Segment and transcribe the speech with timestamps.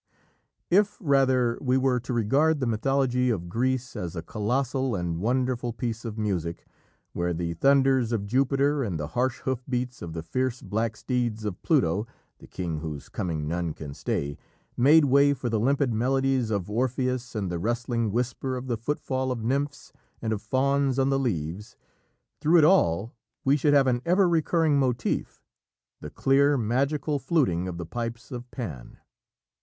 [0.71, 5.73] If, rather, we were to regard the mythology of Greece as a colossal and wonderful
[5.73, 6.65] piece of music,
[7.13, 11.45] where the thunders of Jupiter and the harsh hoof beats of the fierce black steeds
[11.45, 12.07] of Pluto,
[12.39, 14.39] the king whose coming none can stay,
[14.75, 19.31] made way for the limpid melodies of Orpheus and the rustling whisper of the footfall
[19.31, 21.77] of nymphs and of fauns on the leaves,
[22.39, 23.13] through it all
[23.45, 25.43] we should have an ever recurring motif
[25.99, 28.97] the clear, magical fluting of the pipes of Pan.